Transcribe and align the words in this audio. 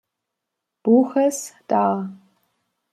Buches 0.81 1.53
dar. 1.67 2.09